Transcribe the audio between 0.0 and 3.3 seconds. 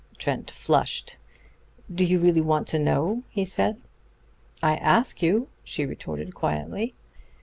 Trent flushed. "Do you really want to know?"